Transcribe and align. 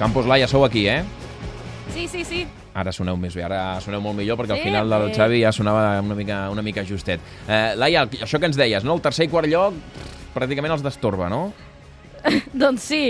Campos 0.00 0.24
Laia, 0.24 0.48
sou 0.48 0.64
aquí, 0.64 0.86
eh? 0.88 1.04
Sí, 1.92 2.08
sí, 2.08 2.24
sí. 2.24 2.46
Ara 2.72 2.88
soneu 2.94 3.18
més 3.20 3.34
bé, 3.36 3.42
ara 3.44 3.76
soneu 3.84 4.00
molt 4.00 4.16
millor 4.16 4.38
perquè 4.40 4.54
al 4.54 4.60
Sí, 4.62 4.68
final 4.70 4.88
del. 4.88 5.10
Xavi 5.12 5.42
ja 5.42 5.50
sonava 5.52 5.98
una 6.00 6.14
mica, 6.16 6.38
una 6.48 6.62
mica 6.64 6.84
justet. 6.88 7.20
Eh, 7.46 7.74
Laia, 7.76 8.06
això 8.24 8.40
que 8.40 8.48
ens 8.48 8.56
deies, 8.56 8.86
no? 8.86 8.94
El 8.96 9.02
tercer 9.04 9.26
i 9.26 9.32
quart 9.32 9.50
lloc 9.50 9.76
pràcticament 10.32 10.72
els 10.72 10.84
destorba, 10.86 11.28
no? 11.28 11.50
Doncs 12.62 12.82
sí. 12.84 13.02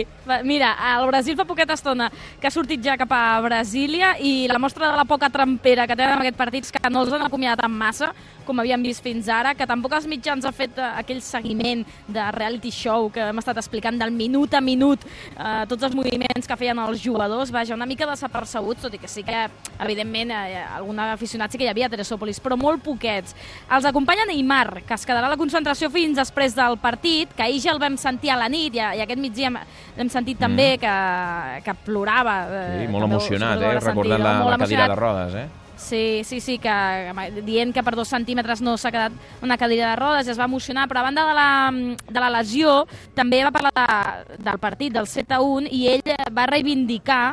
Mira, 0.46 0.72
el 0.96 1.06
Brasil 1.10 1.36
fa 1.38 1.44
poqueta 1.44 1.74
estona 1.78 2.08
que 2.40 2.46
ha 2.48 2.54
sortit 2.54 2.82
ja 2.82 2.96
cap 2.98 3.10
a 3.14 3.40
Brasília 3.44 4.16
i 4.18 4.48
la 4.50 4.58
mostra 4.62 4.90
de 4.90 4.96
la 4.98 5.04
poca 5.04 5.30
trempera 5.30 5.86
que 5.86 5.96
tenen 5.98 6.14
en 6.16 6.24
aquest 6.24 6.38
partit 6.38 6.66
és 6.66 6.72
que 6.74 6.90
no 6.90 7.02
els 7.04 7.12
han 7.14 7.26
acomiadat 7.26 7.64
en 7.66 7.74
massa, 7.74 8.12
com 8.50 8.60
havíem 8.62 8.82
vist 8.82 9.02
fins 9.04 9.28
ara, 9.30 9.54
que 9.54 9.66
tampoc 9.68 9.94
els 9.96 10.08
mitjans 10.10 10.44
ha 10.46 10.52
fet 10.54 10.78
eh, 10.78 10.88
aquell 11.00 11.22
seguiment 11.22 11.84
de 12.10 12.26
reality 12.34 12.72
show 12.74 13.08
que 13.14 13.22
hem 13.30 13.38
estat 13.42 13.60
explicant 13.62 13.98
del 14.00 14.10
minut 14.14 14.54
a 14.58 14.60
minut, 14.64 15.04
eh, 15.36 15.64
tots 15.70 15.86
els 15.86 15.94
moviments 15.96 16.48
que 16.50 16.58
feien 16.58 16.78
els 16.82 17.02
jugadors, 17.02 17.52
vaja, 17.54 17.76
una 17.78 17.86
mica 17.86 18.08
desapercebuts, 18.10 18.82
tot 18.86 18.96
i 18.96 19.00
que 19.02 19.10
sí 19.10 19.22
que, 19.26 19.46
evidentment, 19.80 20.34
eh, 20.34 20.64
algun 20.76 20.98
aficionat 21.06 21.52
sí 21.52 21.60
que 21.60 21.68
hi 21.68 21.70
havia 21.72 21.86
a 21.86 21.92
Teresòpolis, 21.94 22.40
però 22.42 22.58
molt 22.58 22.82
poquets. 22.84 23.36
Els 23.70 23.86
acompanya 23.88 24.26
Neymar, 24.28 24.82
que 24.86 24.94
es 24.98 25.06
quedarà 25.06 25.30
a 25.30 25.34
la 25.34 25.38
concentració 25.40 25.90
fins 25.94 26.18
després 26.18 26.56
del 26.58 26.76
partit, 26.82 27.32
que 27.36 27.46
ahir 27.46 27.60
ja 27.62 27.72
el 27.72 27.80
vam 27.82 27.96
sentir 28.00 28.32
a 28.34 28.38
la 28.40 28.48
nit, 28.50 28.74
i, 28.74 28.82
i 28.82 29.04
aquest 29.04 29.20
migdia 29.22 29.50
hem, 29.50 30.10
sentit 30.10 30.38
també 30.40 30.72
que, 30.80 30.96
que 31.64 31.74
plorava. 31.86 32.36
eh, 32.50 32.66
Mm. 32.70 32.86
Sí, 32.86 32.92
molt 32.92 33.04
emocionat, 33.04 33.62
eh? 33.62 33.72
Recordant 33.80 34.22
la, 34.22 34.32
la 34.50 34.58
cadira 34.58 34.88
de 34.88 34.96
rodes, 34.96 35.34
eh? 35.34 35.48
Sí, 35.80 36.22
sí, 36.24 36.40
sí, 36.40 36.58
que 36.60 36.70
dient 37.42 37.72
que 37.72 37.82
per 37.82 37.96
dos 37.96 38.10
centímetres 38.12 38.60
no 38.60 38.76
s'ha 38.78 38.92
quedat 38.92 39.14
una 39.42 39.56
cadira 39.58 39.88
de 39.88 39.96
rodes 39.96 40.28
es 40.28 40.38
va 40.38 40.44
emocionar, 40.44 40.84
però 40.90 41.00
a 41.00 41.06
banda 41.08 41.24
de 41.26 41.34
la, 41.34 41.48
de 42.04 42.20
la 42.20 42.28
lesió 42.36 42.84
també 43.16 43.40
va 43.46 43.50
parlar 43.54 43.72
de, 43.74 44.36
del 44.44 44.60
partit, 44.60 44.92
del 44.92 45.08
7 45.08 45.34
a 45.34 45.40
1, 45.40 45.72
i 45.72 45.88
ell 45.94 46.12
va 46.36 46.46
reivindicar 46.52 47.24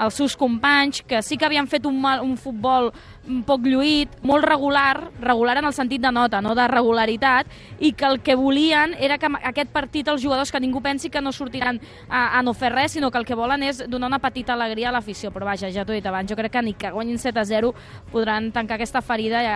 els 0.00 0.16
seus 0.16 0.36
companys, 0.36 1.02
que 1.06 1.22
sí 1.22 1.36
que 1.36 1.46
havien 1.46 1.68
fet 1.68 1.86
un, 1.86 2.00
mal, 2.00 2.24
un 2.24 2.36
futbol 2.40 2.90
un 3.30 3.42
poc 3.46 3.66
lluït, 3.68 4.12
molt 4.26 4.44
regular, 4.48 5.10
regular 5.20 5.58
en 5.60 5.68
el 5.68 5.74
sentit 5.76 6.00
de 6.02 6.10
nota, 6.12 6.40
no 6.40 6.54
de 6.56 6.66
regularitat, 6.68 7.50
i 7.78 7.92
que 7.92 8.06
el 8.08 8.20
que 8.24 8.34
volien 8.34 8.94
era 8.98 9.18
que 9.20 9.28
aquest 9.50 9.70
partit 9.72 10.08
els 10.08 10.22
jugadors 10.22 10.50
que 10.50 10.60
ningú 10.60 10.80
pensi 10.82 11.10
que 11.10 11.20
no 11.20 11.32
sortiran 11.32 11.78
a, 12.08 12.38
a 12.38 12.42
no 12.42 12.54
fer 12.54 12.72
res, 12.72 12.96
sinó 12.96 13.10
que 13.10 13.20
el 13.20 13.26
que 13.28 13.38
volen 13.38 13.62
és 13.66 13.84
donar 13.88 14.08
una 14.10 14.20
petita 14.22 14.54
alegria 14.56 14.88
a 14.90 14.94
l'afició. 14.96 15.30
Però 15.34 15.46
vaja, 15.46 15.70
ja 15.70 15.84
t'ho 15.84 15.94
he 15.94 16.00
dit 16.00 16.08
abans, 16.08 16.30
jo 16.30 16.38
crec 16.38 16.56
que 16.56 16.62
ni 16.64 16.74
que 16.74 16.90
guanyin 16.90 17.20
7 17.20 17.40
a 17.40 17.44
0 17.44 17.74
podran 18.10 18.50
tancar 18.52 18.78
aquesta 18.78 19.04
ferida 19.04 19.42
i, 19.44 19.50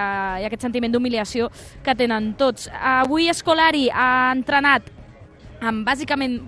i 0.44 0.48
aquest 0.48 0.68
sentiment 0.68 0.92
d'humiliació 0.92 1.50
que 1.82 1.96
tenen 1.96 2.34
tots. 2.38 2.68
Avui 2.74 3.30
Escolari 3.32 3.88
ha 3.90 4.30
entrenat 4.34 4.92
amb 5.64 5.86
bàsicament 5.88 6.42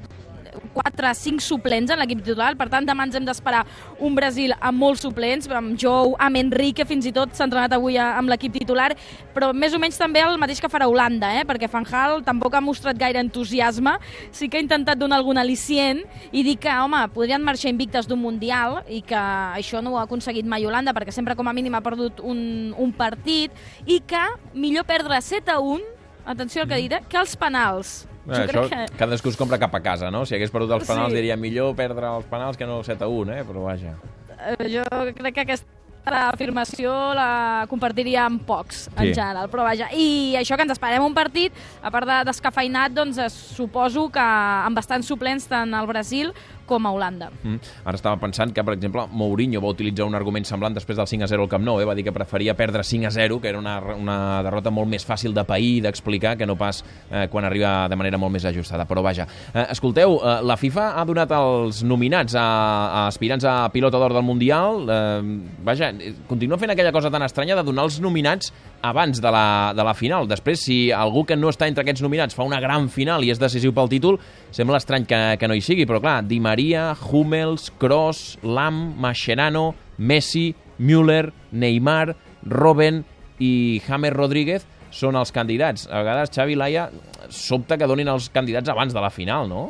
4 0.75 1.13
5 1.15 1.45
suplents 1.45 1.93
en 1.93 2.01
l'equip 2.01 2.23
titular, 2.25 2.55
per 2.59 2.69
tant 2.73 2.87
demà 2.87 3.07
ens 3.07 3.17
hem 3.19 3.27
d'esperar 3.27 3.65
un 4.03 4.15
Brasil 4.17 4.55
amb 4.59 4.79
molts 4.81 5.05
suplents, 5.07 5.49
amb 5.51 5.77
Jou, 5.81 6.15
amb 6.19 6.41
Enrique, 6.41 6.87
fins 6.89 7.07
i 7.09 7.13
tot 7.15 7.35
s'ha 7.37 7.47
entrenat 7.49 7.77
avui 7.77 7.99
amb 8.01 8.31
l'equip 8.33 8.55
titular, 8.57 8.91
però 9.35 9.53
més 9.55 9.75
o 9.75 9.81
menys 9.83 9.99
també 10.01 10.23
el 10.25 10.39
mateix 10.41 10.61
que 10.63 10.71
farà 10.73 10.89
Holanda, 10.89 11.33
eh? 11.39 11.45
perquè 11.49 11.71
Van 11.73 11.87
Gaal 11.87 12.23
tampoc 12.27 12.55
ha 12.57 12.63
mostrat 12.65 12.99
gaire 12.99 13.21
entusiasme, 13.23 13.97
sí 14.35 14.49
que 14.49 14.61
ha 14.61 14.65
intentat 14.65 14.99
donar 14.99 15.21
algun 15.21 15.41
al·licient 15.41 16.03
i 16.33 16.45
dir 16.47 16.57
que, 16.63 16.73
home, 16.73 17.03
podrien 17.15 17.45
marxar 17.45 17.73
invictes 17.73 18.09
d'un 18.09 18.21
Mundial 18.23 18.81
i 18.89 19.03
que 19.07 19.19
això 19.19 19.83
no 19.83 19.95
ho 19.95 20.01
ha 20.01 20.07
aconseguit 20.07 20.49
mai 20.49 20.67
Holanda, 20.67 20.95
perquè 20.97 21.15
sempre 21.15 21.37
com 21.37 21.49
a 21.49 21.55
mínim 21.57 21.77
ha 21.77 21.85
perdut 21.85 22.21
un, 22.25 22.75
un 22.77 22.93
partit, 22.97 23.53
i 23.87 24.01
que 24.07 24.25
millor 24.55 24.87
perdre 24.89 25.21
7 25.23 25.53
a 25.53 25.61
1, 25.61 25.97
atenció 26.27 26.63
al 26.63 26.69
que 26.69 26.83
diré, 26.83 27.03
que 27.09 27.21
els 27.21 27.37
penals. 27.39 27.97
Eh, 28.29 28.47
això 28.47 28.67
cadascú 28.99 29.29
es 29.31 29.37
compra 29.37 29.59
cap 29.59 29.75
a 29.75 29.81
casa, 29.81 30.11
no? 30.11 30.25
Si 30.27 30.35
hagués 30.35 30.51
perdut 30.51 30.73
els 30.73 30.87
penals 30.89 31.11
Sí. 31.13 31.17
diria 31.21 31.37
millor 31.37 31.75
perdre 31.79 32.07
els 32.17 32.27
penals 32.27 32.57
que 32.57 32.67
no 32.67 32.79
el 32.81 32.85
7 32.85 33.05
a 33.05 33.09
1, 33.09 33.33
eh? 33.39 33.45
Però 33.47 33.63
vaja. 33.63 33.95
Eh, 34.59 34.69
jo 34.73 34.83
crec 35.15 35.35
que 35.35 35.41
aquesta 35.47 35.67
afirmació 36.07 36.93
la 37.15 37.67
compartiria 37.69 38.27
amb 38.27 38.43
pocs, 38.47 38.89
en 38.97 39.07
Sí. 39.09 39.15
general, 39.15 39.49
però 39.51 39.65
vaja. 39.65 39.89
I 39.93 40.35
això 40.39 40.57
que 40.57 40.63
ens 40.63 40.73
esperem 40.73 41.03
un 41.03 41.15
partit, 41.15 41.53
a 41.83 41.91
part 41.91 42.07
de 42.07 42.25
descafeinat, 42.25 42.93
doncs 42.93 43.19
eh, 43.19 43.29
suposo 43.31 44.09
que 44.11 44.21
amb 44.21 44.77
bastants 44.77 45.07
suplents 45.07 45.47
tant 45.49 45.75
al 45.75 45.87
Brasil 45.87 46.33
com 46.67 46.85
a 46.85 46.91
Holanda. 46.91 47.31
Mm. 47.45 47.61
Ara 47.85 47.95
estava 47.95 48.17
pensant 48.19 48.53
que, 48.53 48.63
per 48.65 48.75
exemple, 48.75 49.07
Mourinho 49.13 49.61
va 49.61 49.69
utilitzar 49.69 50.05
un 50.05 50.15
argument 50.17 50.45
semblant 50.45 50.75
després 50.75 50.97
del 50.97 51.07
5 51.07 51.23
a 51.23 51.29
0 51.29 51.43
al 51.45 51.49
Camp 51.49 51.63
Nou, 51.63 51.81
eh? 51.81 51.85
va 51.85 51.95
dir 51.95 52.03
que 52.03 52.11
preferia 52.13 52.57
perdre 52.57 52.83
5 52.83 53.07
a 53.07 53.11
0, 53.11 53.41
que 53.41 53.49
era 53.49 53.59
una, 53.59 53.79
una 53.81 54.43
derrota 54.43 54.71
molt 54.71 54.89
més 54.89 55.07
fàcil 55.07 55.33
de 55.33 55.45
pair 55.45 55.77
i 55.77 55.81
d'explicar 55.81 56.37
que 56.37 56.45
no 56.47 56.57
pas 56.57 56.85
eh, 57.11 57.29
quan 57.31 57.45
arriba 57.45 57.89
de 57.89 57.95
manera 57.97 58.19
molt 58.19 58.33
més 58.33 58.45
ajustada. 58.45 58.85
Però 58.85 59.01
vaja, 59.01 59.29
eh, 59.55 59.67
escolteu, 59.71 60.17
eh, 60.25 60.43
la 60.43 60.57
FIFA 60.57 60.89
ha 61.01 61.05
donat 61.05 61.31
els 61.31 61.85
nominats 61.85 62.35
a, 62.35 62.43
a 62.43 63.07
aspirants 63.07 63.45
a 63.45 63.69
pilota 63.71 63.99
d'or 63.99 64.13
del 64.13 64.25
Mundial. 64.25 64.89
Eh, 64.91 65.23
vaja, 65.63 65.93
continua 66.29 66.59
fent 66.59 66.73
aquella 66.73 66.93
cosa 66.95 67.11
tan 67.13 67.25
estranya 67.27 67.57
de 67.59 67.65
donar 67.67 67.87
els 67.89 67.99
nominats 68.03 68.53
abans 68.87 69.21
de 69.23 69.33
la, 69.33 69.73
de 69.77 69.87
la 69.87 69.95
final. 69.95 70.29
Després, 70.31 70.63
si 70.67 70.79
algú 70.93 71.25
que 71.29 71.37
no 71.39 71.51
està 71.53 71.69
entre 71.71 71.85
aquests 71.85 72.05
nominats 72.05 72.37
fa 72.37 72.47
una 72.47 72.61
gran 72.63 72.91
final 72.93 73.25
i 73.25 73.33
és 73.35 73.41
decisiu 73.43 73.75
pel 73.77 73.91
títol, 73.93 74.21
sembla 74.55 74.81
estrany 74.83 75.09
que, 75.09 75.21
que 75.41 75.49
no 75.51 75.57
hi 75.57 75.65
sigui, 75.65 75.89
però 75.89 76.01
clar, 76.03 76.21
Di 76.27 76.41
Maria, 76.43 76.91
Hummels, 77.09 77.71
Kroos, 77.81 78.39
Lam, 78.43 78.95
Mascherano, 79.01 79.71
Messi, 79.99 80.51
Müller, 80.79 81.31
Neymar, 81.53 82.17
Robben 82.47 83.03
i 83.43 83.81
James 83.87 84.15
Rodríguez 84.15 84.67
són 84.97 85.17
els 85.19 85.33
candidats. 85.35 85.89
A 85.91 86.01
vegades, 86.03 86.33
Xavi 86.33 86.55
i 86.55 86.61
Laia, 86.61 86.87
sobta 87.33 87.77
que 87.77 87.89
donin 87.89 88.09
els 88.09 88.31
candidats 88.33 88.71
abans 88.73 88.95
de 88.95 89.03
la 89.03 89.11
final, 89.13 89.49
no? 89.51 89.67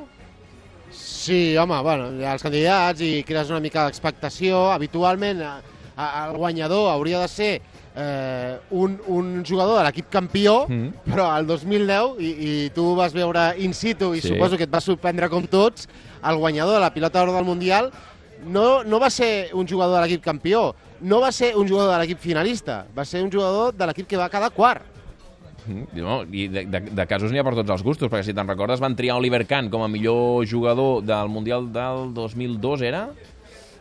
Sí, 0.97 1.57
home, 1.59 1.79
bueno, 1.83 2.11
els 2.23 2.45
candidats 2.45 3.03
i 3.03 3.25
crees 3.27 3.51
una 3.51 3.63
mica 3.65 3.87
d'expectació. 3.87 4.69
Habitualment 4.75 5.43
a, 5.43 5.57
el 5.97 6.37
guanyador 6.37 6.91
hauria 6.93 7.21
de 7.21 7.29
ser 7.29 7.63
eh, 7.97 8.59
un, 8.71 8.99
un 9.09 9.43
jugador 9.47 9.79
de 9.79 9.85
l'equip 9.87 10.11
campió, 10.13 10.67
Mm. 10.69 10.89
però 11.09 11.31
al 11.33 11.47
2010, 11.47 12.19
i, 12.21 12.31
i 12.67 12.71
tu 12.75 12.95
vas 12.95 13.13
veure 13.17 13.55
in 13.59 13.73
situ 13.73 14.15
i 14.15 14.21
Sí. 14.21 14.29
suposo 14.35 14.57
que 14.59 14.65
et 14.65 14.75
va 14.75 14.81
sorprendre 14.81 15.29
com 15.33 15.47
tots, 15.47 15.89
el 16.23 16.37
guanyador 16.37 16.75
de 16.75 16.81
la 16.81 16.93
pilota 16.93 17.21
d'or 17.25 17.33
del 17.35 17.45
Mundial 17.45 17.91
no, 18.45 18.83
no 18.85 18.99
va 19.01 19.09
ser 19.09 19.49
un 19.55 19.67
jugador 19.67 19.97
de 19.97 20.03
l'equip 20.07 20.23
campió, 20.25 20.75
no 21.01 21.21
va 21.21 21.33
ser 21.33 21.55
un 21.57 21.67
jugador 21.69 21.95
de 21.95 22.01
l'equip 22.03 22.19
finalista, 22.21 22.85
va 22.97 23.05
ser 23.05 23.23
un 23.25 23.33
jugador 23.33 23.73
de 23.75 23.87
l'equip 23.87 24.07
que 24.07 24.17
va 24.21 24.29
quedar 24.29 24.51
quart. 24.53 24.83
Mm, 25.67 25.83
No, 25.99 26.23
I 26.31 26.47
de, 26.49 26.67
de, 26.67 26.81
de 26.93 27.07
casos 27.07 27.33
n'hi 27.33 27.39
ha 27.41 27.45
per 27.45 27.55
tots 27.57 27.71
els 27.71 27.83
gustos, 27.83 28.11
perquè 28.13 28.23
si 28.29 28.35
te'n 28.37 28.47
recordes 28.47 28.79
van 28.79 28.95
triar 28.95 29.17
Oliver 29.17 29.47
Kahn 29.47 29.71
com 29.71 29.83
a 29.83 29.89
millor 29.89 30.45
jugador 30.47 31.01
del 31.03 31.29
Mundial 31.33 31.73
del 31.73 32.13
2002, 32.15 32.83
era? 32.83 33.09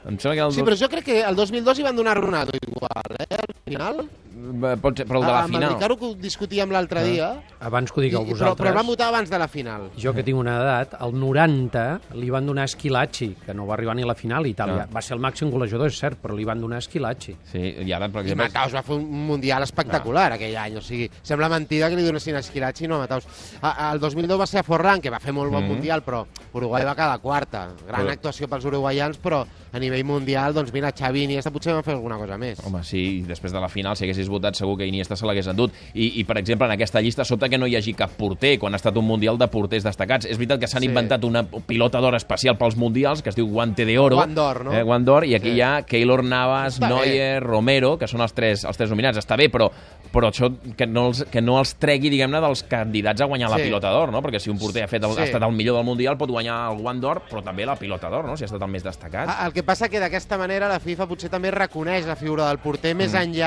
Em 0.06 0.18
sembla 0.22 0.36
que 0.38 0.44
el 0.46 0.54
Sí, 0.54 0.64
però 0.66 0.78
jo 0.78 0.90
crec 0.92 1.06
que 1.08 1.22
el 1.26 1.38
2002 1.38 1.80
hi 1.82 1.86
van 1.88 1.98
donar 1.98 2.14
Ronaldo 2.20 2.54
igual, 2.62 3.18
eh, 3.26 3.40
final. 3.70 4.08
Eh, 4.36 4.76
Pot 4.84 4.98
ser, 5.00 5.06
però 5.08 5.22
el 5.22 5.26
de 5.26 5.32
la 5.32 5.38
amb 5.40 5.48
el 5.48 5.54
final. 5.56 5.74
Ricaro 5.74 5.96
que 5.98 6.06
ho 6.06 6.14
discutíem 6.20 6.70
l'altre 6.70 7.02
dia, 7.06 7.30
Abans 7.66 7.90
que 7.92 8.02
ho 8.02 8.04
i, 8.04 8.08
digueu 8.10 8.22
i- 8.22 8.26
però, 8.26 8.34
vosaltres, 8.36 8.60
però 8.60 8.70
el 8.70 8.76
van 8.76 8.86
votar 8.88 9.08
abans 9.08 9.30
de 9.30 9.40
la 9.40 9.48
final. 9.48 9.90
jo 9.98 10.14
que 10.14 10.24
tinc 10.24 10.38
una 10.38 10.58
edat, 10.62 10.94
al 11.00 11.14
90 11.18 12.02
li 12.14 12.30
van 12.30 12.46
donar 12.46 12.66
Esquilacci, 12.66 13.30
que 13.46 13.54
no 13.56 13.66
va 13.66 13.74
arribar 13.76 13.96
ni 13.96 14.04
a 14.04 14.06
la 14.06 14.14
final 14.14 14.44
a 14.44 14.48
Itàlia. 14.48 14.84
Ah. 14.84 14.90
Va 14.94 15.02
ser 15.02 15.16
el 15.16 15.22
màxim 15.24 15.50
golejador, 15.50 15.88
és 15.88 15.98
cert, 15.98 16.20
però 16.22 16.36
li 16.36 16.44
van 16.44 16.60
donar 16.62 16.78
Esquilacci. 16.80 17.34
Sí, 17.50 17.58
i 17.88 17.92
ara, 17.94 18.10
per 18.10 18.22
I 18.22 18.28
exemple... 18.28 18.46
Mataus 18.50 18.76
va 18.76 18.84
fer 18.84 18.96
un 18.98 19.10
mundial 19.26 19.64
espectacular 19.64 20.34
aquell 20.34 20.58
any, 20.58 20.76
o 20.78 20.82
sigui, 20.82 21.10
sembla 21.24 21.48
mentida 21.50 21.90
que 21.90 21.96
li 21.96 22.04
donessin 22.04 22.36
a 22.36 22.40
Esquilachi 22.40 22.84
i 22.86 22.88
no 22.90 22.96
a 22.98 23.06
Mataus. 23.08 23.26
A, 23.62 23.94
el 23.94 24.00
2002 24.02 24.38
va 24.38 24.46
ser 24.48 24.60
a 24.60 24.64
Forlán, 24.64 25.00
que 25.02 25.10
va 25.10 25.20
fer 25.22 25.32
molt 25.34 25.50
bon 25.52 25.64
Mhm. 25.64 25.72
mundial, 25.72 26.04
però 26.04 26.26
Uruguai 26.54 26.84
va 26.86 26.94
quedar 26.94 27.20
quarta. 27.22 27.70
Gran 27.88 28.02
Però- 28.06 28.12
actuació 28.12 28.48
pels 28.50 28.66
uruguaians, 28.66 29.18
però 29.18 29.46
a 29.72 29.80
nivell 29.80 30.04
mundial, 30.04 30.54
doncs 30.54 30.72
mira, 30.74 30.92
Xavi 30.92 31.22
i 31.22 31.24
Iniesta 31.24 31.52
potser 31.52 31.74
van 31.74 31.84
fer 31.84 31.94
alguna 31.96 32.18
cosa 32.18 32.38
més. 32.38 32.60
Home, 32.66 32.84
sí, 32.84 33.20
i 33.20 33.22
després 33.22 33.52
de 33.56 33.62
la 33.62 33.70
final, 33.70 33.96
si 33.98 34.04
haguessis 34.06 34.30
votat, 34.30 34.56
segur 34.56 34.78
que 34.78 34.86
Iniesta 34.86 35.16
se 35.16 35.26
l'hagués 35.26 35.48
endut. 35.48 35.74
I, 35.94 36.20
I, 36.20 36.24
per 36.26 36.38
exemple, 36.38 36.68
en 36.68 36.74
aquesta 36.76 37.02
llista, 37.02 37.26
sobta 37.26 37.50
que 37.50 37.58
no 37.58 37.66
hi 37.68 37.76
hagi 37.76 37.94
cap 37.96 38.12
porter, 38.12 38.58
quan 38.60 38.74
ha 38.74 38.78
estat 38.78 38.96
un 38.98 39.06
Mundial 39.06 39.38
de 39.40 39.48
porters 39.48 39.84
destacats. 39.84 40.26
És 40.26 40.38
veritat 40.38 40.60
que 40.60 40.68
s'han 40.68 40.82
Sí. 40.84 40.88
inventat 40.90 41.24
una 41.24 41.44
pilota 41.44 42.00
d'or 42.02 42.16
especial 42.16 42.58
pels 42.58 42.76
Mundials, 42.76 43.22
que 43.22 43.30
es 43.30 43.36
diu 43.36 43.48
Guante 43.48 43.86
de 43.86 43.98
Oro. 44.00 44.16
Guant 44.18 44.36
d'or, 44.36 44.64
no? 44.66 44.74
Eh, 44.74 44.84
Guant 44.84 45.06
d'or, 45.06 45.26
i 45.26 45.36
aquí 45.36 45.50
Sí. 45.50 45.56
hi 45.56 45.62
ha 45.62 45.84
Keylor 45.84 46.24
Navas, 46.24 46.80
Està 46.80 46.90
Neuer, 46.90 47.42
Romero, 47.44 47.98
que 47.98 48.08
són 48.08 48.22
els 48.22 48.34
tres, 48.34 48.64
els 48.66 48.78
tres 48.78 48.90
nominats. 48.90 49.18
Està 49.18 49.38
bé, 49.38 49.50
però 49.50 49.72
però 50.16 50.30
això 50.32 50.48
que 50.78 50.86
no 50.88 51.08
els, 51.10 51.26
que 51.26 51.42
no 51.42 51.58
els 51.60 51.74
tregui, 51.76 52.10
diguem-ne, 52.10 52.40
dels 52.40 52.64
candidats 52.64 53.20
a 53.20 53.26
guanyar 53.26 53.50
la 53.50 53.58
Sí. 53.58 53.64
pilota 53.64 53.90
d'or, 53.92 54.14
no? 54.14 54.22
Perquè 54.22 54.40
si 54.40 54.50
un 54.50 54.58
porter 54.58 54.84
ha, 54.84 54.88
fet 54.88 55.04
el, 55.04 55.12
Sí. 55.12 55.20
ha 55.20 55.24
estat 55.26 55.44
el 55.44 55.52
millor 55.52 55.76
del 55.76 55.84
Mundial 55.84 56.16
pot 56.18 56.30
guanyar 56.30 56.72
el 56.72 56.78
guant 56.78 57.02
d'or, 57.02 57.24
però 57.30 57.44
també 57.44 57.66
la 57.66 57.76
pilota 57.76 58.10
d'or, 58.10 58.24
no? 58.24 58.38
Si 58.38 58.44
ha 58.44 58.48
estat 58.48 58.62
el 58.62 58.68
més 58.70 58.82
destacat. 58.84 59.28
Ah, 59.28 59.46
El 59.48 59.52
que 59.52 59.64
passa 59.64 59.90
que 59.90 60.00
d'aquesta 60.00 60.38
manera 60.38 60.70
la 60.70 60.80
FIFA 60.80 61.08
potser 61.08 61.30
també 61.30 61.52
reconeix 61.52 62.06
la 62.06 62.16
figura 62.16 62.48
del 62.48 62.60
porter 62.60 62.96
més 62.96 63.12
Mm. 63.12 63.18
enllà 63.18 63.45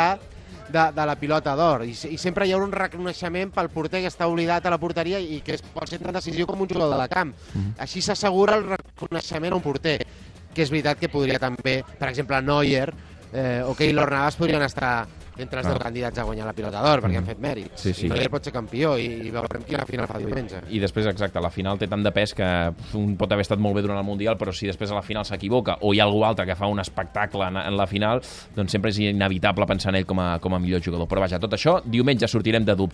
de, 0.69 0.85
de 0.95 1.07
la 1.07 1.17
pilota 1.17 1.55
d'or. 1.57 1.85
I, 1.89 1.95
i 2.13 2.19
sempre 2.21 2.47
hi 2.47 2.55
haurà 2.55 2.69
un 2.69 2.75
reconeixement 2.75 3.53
pel 3.55 3.71
porter 3.73 4.03
que 4.05 4.13
està 4.13 4.29
oblidat 4.31 4.67
a 4.67 4.73
la 4.75 4.81
porteria 4.81 5.21
i 5.21 5.41
que 5.45 5.57
es 5.57 5.65
pot 5.75 5.89
ser 5.91 6.01
tan 6.03 6.17
decisiu 6.17 6.47
com 6.49 6.61
un 6.65 6.71
jugador 6.71 7.01
de 7.01 7.09
camp. 7.13 7.35
Així 7.81 8.03
s'assegura 8.05 8.59
el 8.59 8.67
reconeixement 8.69 9.55
a 9.55 9.61
un 9.61 9.65
porter, 9.65 9.99
que 10.55 10.65
és 10.65 10.73
veritat 10.75 11.01
que 11.01 11.13
podria 11.13 11.41
també, 11.43 11.81
per 11.99 12.11
exemple, 12.11 12.41
Neuer 12.43 12.89
eh, 13.33 13.63
o 13.65 13.75
Keylor 13.79 14.11
Navas 14.11 14.37
podrien 14.37 14.65
estar 14.65 15.07
entre 15.39 15.61
els 15.61 15.67
Ah. 15.69 15.73
10 15.75 15.83
candidats 15.83 16.19
a 16.19 16.23
guanyar 16.25 16.47
la 16.47 16.53
pilota 16.53 16.83
d'or, 16.83 17.01
perquè 17.03 17.13
Mm. 17.15 17.17
han 17.19 17.27
fet 17.27 17.39
mèrit. 17.41 17.71
Sí, 17.75 17.93
sí. 17.95 18.09
Neuer 18.09 18.29
pot 18.31 18.45
ser 18.45 18.53
campió 18.53 18.97
i, 18.99 19.07
i 19.29 19.31
veurem 19.31 19.63
quina 19.67 19.85
final 19.87 20.07
fa 20.07 20.19
diumenge. 20.19 20.63
I 20.71 20.79
després, 20.79 21.07
exacte, 21.07 21.41
la 21.41 21.51
final 21.51 21.79
té 21.79 21.87
tant 21.89 22.03
de 22.03 22.11
pes 22.13 22.35
que 22.35 22.73
un 22.95 23.17
pot 23.17 23.31
haver 23.33 23.43
estat 23.43 23.59
molt 23.59 23.75
bé 23.77 23.83
durant 23.83 23.99
el 23.99 24.05
Mundial, 24.05 24.37
però 24.39 24.53
si 24.53 24.67
després 24.67 24.91
a 24.91 24.95
la 24.95 25.03
final 25.03 25.25
s'equivoca 25.25 25.79
o 25.83 25.93
hi 25.95 26.01
ha 26.01 26.05
algú 26.05 26.25
altre 26.25 26.47
que 26.47 26.55
fa 26.57 26.67
un 26.67 26.81
espectacle 26.81 27.45
en, 27.49 27.57
en 27.57 27.77
la 27.77 27.87
final, 27.87 28.21
doncs 28.57 28.71
sempre 28.73 28.91
és 28.91 28.99
inevitable 28.99 29.67
pensar 29.67 29.91
en 29.91 29.97
ell 29.97 30.07
com 30.07 30.19
a, 30.21 30.39
com 30.39 30.55
a 30.55 30.59
millor 30.59 30.81
jugador. 30.83 31.07
Però 31.09 31.21
vaja, 31.21 31.39
tot 31.39 31.53
això, 31.53 31.81
diumenge 31.85 32.27
sortirem 32.29 32.65
de 32.65 32.75
dubtes. 32.75 32.89